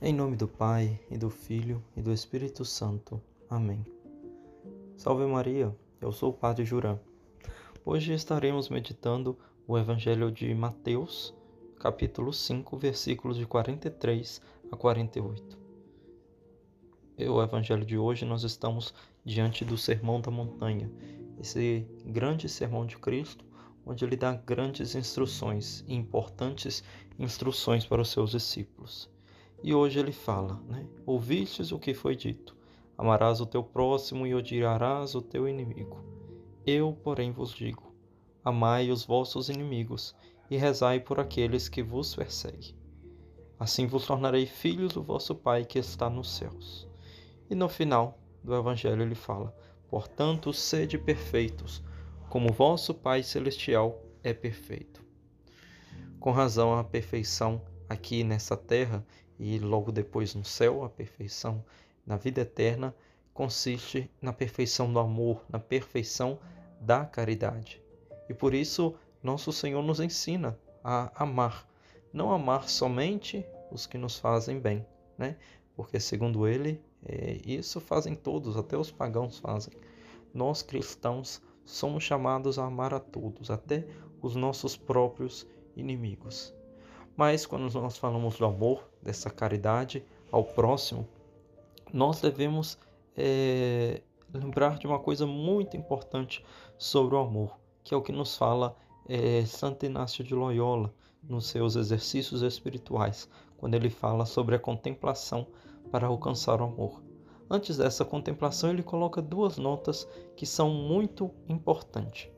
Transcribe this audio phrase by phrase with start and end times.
[0.00, 3.20] Em nome do Pai, e do Filho, e do Espírito Santo.
[3.50, 3.84] Amém.
[4.96, 7.00] Salve Maria, eu sou o Padre Juran.
[7.84, 11.34] Hoje estaremos meditando o Evangelho de Mateus,
[11.80, 14.40] capítulo 5, versículos de 43
[14.70, 15.58] a 48.
[17.28, 18.94] O Evangelho de hoje nós estamos
[19.24, 20.88] diante do Sermão da Montanha,
[21.40, 23.44] esse grande sermão de Cristo,
[23.84, 26.84] onde ele dá grandes instruções e importantes
[27.18, 29.10] instruções para os seus discípulos.
[29.62, 30.86] E hoje ele fala, né?
[31.04, 32.56] Ouvistes o que foi dito:
[32.96, 36.02] amarás o teu próximo e odiarás o teu inimigo.
[36.66, 37.92] Eu, porém, vos digo:
[38.44, 40.14] amai os vossos inimigos
[40.50, 42.74] e rezai por aqueles que vos perseguem.
[43.58, 46.88] Assim vos tornarei filhos do vosso Pai que está nos céus.
[47.50, 49.54] E no final do Evangelho ele fala:
[49.88, 51.82] Portanto, sede perfeitos,
[52.28, 55.02] como vosso Pai celestial é perfeito.
[56.20, 59.04] Com razão, a perfeição aqui nessa terra
[59.38, 61.64] e logo depois no céu, a perfeição
[62.06, 62.94] na vida eterna
[63.32, 66.38] consiste na perfeição do amor, na perfeição
[66.80, 67.80] da caridade.
[68.28, 71.68] E por isso nosso Senhor nos ensina a amar,
[72.12, 74.84] não amar somente os que nos fazem bem,
[75.16, 75.36] né?
[75.76, 79.72] Porque segundo ele, é, isso fazem todos, até os pagãos fazem.
[80.34, 83.86] Nós cristãos somos chamados a amar a todos, até
[84.20, 86.52] os nossos próprios inimigos.
[87.18, 91.04] Mas quando nós falamos do amor, dessa caridade ao próximo,
[91.92, 92.78] nós devemos
[93.16, 94.00] é,
[94.32, 96.46] lembrar de uma coisa muito importante
[96.78, 98.76] sobre o amor, que é o que nos fala
[99.08, 105.44] é, Santo Inácio de Loyola nos seus exercícios espirituais, quando ele fala sobre a contemplação
[105.90, 107.02] para alcançar o amor.
[107.50, 112.30] Antes dessa contemplação, ele coloca duas notas que são muito importantes.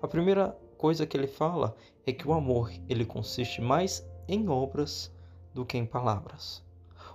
[0.00, 5.12] A primeira coisa que ele fala é que o amor ele consiste mais em obras
[5.52, 6.62] do que em palavras.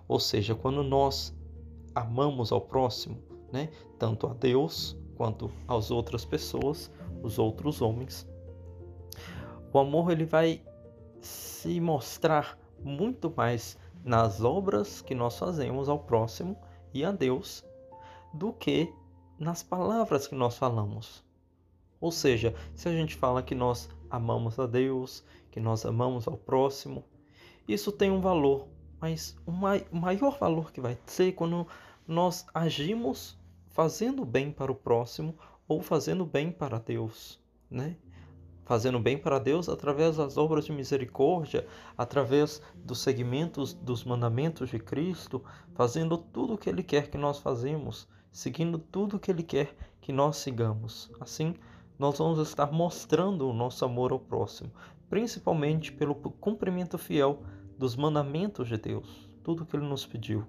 [0.07, 1.35] Ou seja, quando nós
[1.93, 3.21] amamos ao próximo,
[3.52, 8.27] né, tanto a Deus quanto às outras pessoas, os outros homens,
[9.71, 10.61] o amor ele vai
[11.21, 16.58] se mostrar muito mais nas obras que nós fazemos ao próximo
[16.93, 17.65] e a Deus
[18.33, 18.93] do que
[19.37, 21.23] nas palavras que nós falamos.
[22.02, 26.37] Ou seja, se a gente fala que nós amamos a Deus, que nós amamos ao
[26.37, 27.04] próximo,
[27.67, 28.67] isso tem um valor,
[28.99, 31.67] mas o maior valor que vai ser quando
[32.08, 37.39] nós agimos fazendo bem para o próximo ou fazendo bem para Deus,
[37.70, 37.95] né?
[38.65, 41.67] Fazendo bem para Deus através das obras de misericórdia,
[41.98, 45.43] através dos segmentos dos mandamentos de Cristo,
[45.73, 49.76] fazendo tudo o que Ele quer que nós fazemos, seguindo tudo o que Ele quer
[50.02, 51.11] que nós sigamos.
[51.20, 51.55] Assim,
[51.99, 54.71] nós vamos estar mostrando o nosso amor ao próximo,
[55.10, 57.43] principalmente pelo cumprimento fiel
[57.77, 60.45] dos mandamentos de Deus, tudo que Ele nos pediu.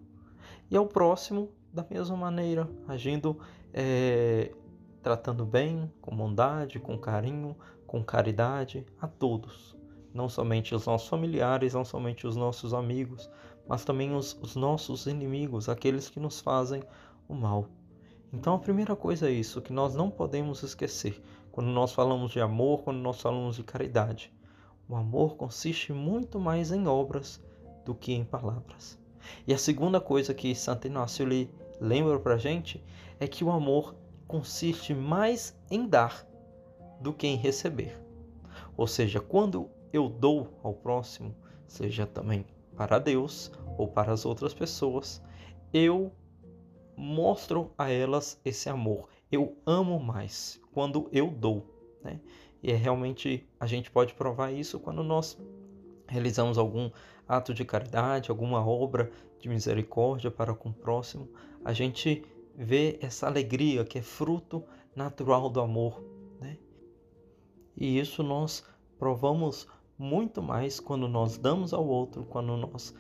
[0.71, 3.37] E ao próximo, da mesma maneira, agindo,
[3.75, 4.55] é,
[5.03, 9.77] tratando bem, com bondade, com carinho, com caridade a todos.
[10.15, 13.29] Não somente os nossos familiares, não somente os nossos amigos,
[13.67, 16.85] mas também os, os nossos inimigos, aqueles que nos fazem
[17.29, 17.67] o mal.
[18.33, 21.21] Então a primeira coisa é isso, que nós não podemos esquecer
[21.53, 24.33] quando nós falamos de amor, quando nós falamos de caridade.
[24.89, 27.43] O amor consiste muito mais em obras
[27.85, 28.99] do que em palavras.
[29.47, 31.51] E a segunda coisa que Santo Inácio lhe
[31.81, 32.83] lembra para gente
[33.19, 33.95] é que o amor
[34.27, 36.27] consiste mais em dar
[37.01, 38.01] do que em receber.
[38.77, 41.35] Ou seja, quando eu dou ao próximo,
[41.67, 42.47] seja também
[42.77, 45.23] para Deus ou para as outras pessoas,
[45.73, 46.13] eu
[46.97, 49.09] mostro a elas esse amor.
[49.31, 51.67] Eu amo mais quando eu dou.
[52.03, 52.21] Né?
[52.63, 55.39] E é realmente a gente pode provar isso quando nós
[56.07, 56.91] realizamos algum
[57.27, 61.29] ato de caridade, alguma obra de misericórdia para com o próximo.
[61.65, 62.25] A gente
[62.57, 64.65] vê essa alegria que é fruto
[64.95, 66.03] natural do amor.
[66.41, 66.59] Né?
[67.77, 68.65] E isso nós
[68.99, 69.67] provamos
[69.97, 72.95] muito mais quando nós damos ao outro, quando nós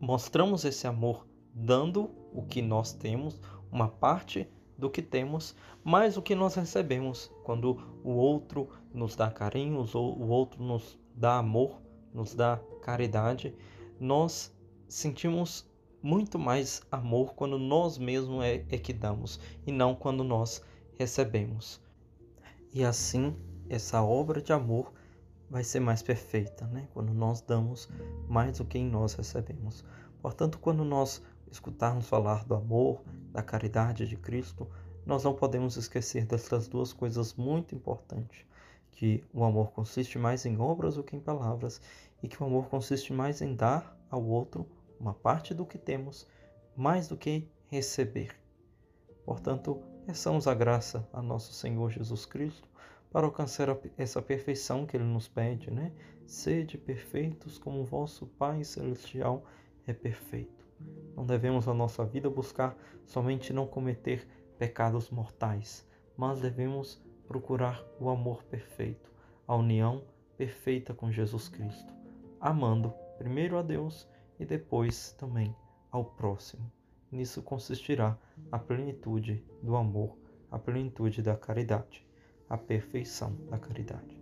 [0.00, 3.40] mostramos esse amor dando o que nós temos,
[3.70, 4.48] uma parte
[4.80, 5.54] do que temos,
[5.84, 7.30] mais o que nós recebemos.
[7.44, 11.80] Quando o outro nos dá carinho, o outro nos dá amor,
[12.12, 13.54] nos dá caridade,
[14.00, 14.52] nós
[14.88, 15.68] sentimos
[16.02, 20.62] muito mais amor quando nós mesmos é, é que damos e não quando nós
[20.98, 21.80] recebemos.
[22.72, 23.36] E assim,
[23.68, 24.92] essa obra de amor
[25.50, 26.88] vai ser mais perfeita, né?
[26.94, 27.88] Quando nós damos
[28.28, 29.84] mais do que nós recebemos.
[30.22, 33.02] Portanto, quando nós escutarmos falar do amor,
[33.32, 34.68] da caridade de Cristo,
[35.04, 38.44] nós não podemos esquecer dessas duas coisas muito importantes:
[38.92, 41.80] que o amor consiste mais em obras do que em palavras,
[42.22, 44.66] e que o amor consiste mais em dar ao outro
[44.98, 46.26] uma parte do que temos,
[46.76, 48.36] mais do que receber.
[49.24, 52.68] Portanto, peçamos a graça a nosso Senhor Jesus Cristo
[53.10, 55.92] para alcançar essa perfeição que Ele nos pede, né?
[56.26, 59.44] Sede perfeitos como o vosso Pai Celestial
[59.86, 60.59] é perfeito.
[61.16, 64.26] Não devemos na nossa vida buscar somente não cometer
[64.58, 65.86] pecados mortais,
[66.16, 69.10] mas devemos procurar o amor perfeito,
[69.46, 70.02] a união
[70.36, 71.92] perfeita com Jesus Cristo,
[72.40, 75.54] amando primeiro a Deus e depois também
[75.90, 76.70] ao próximo.
[77.10, 78.16] Nisso consistirá
[78.50, 80.16] a plenitude do amor,
[80.50, 82.06] a plenitude da caridade,
[82.48, 84.20] a perfeição da caridade.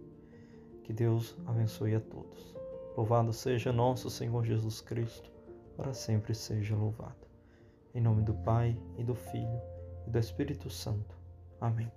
[0.84, 2.56] Que Deus abençoe a todos.
[2.96, 5.30] Louvado seja nosso Senhor Jesus Cristo,
[5.78, 7.28] para sempre seja louvado.
[7.94, 9.62] Em nome do Pai, e do Filho,
[10.08, 11.16] e do Espírito Santo.
[11.60, 11.90] Amém.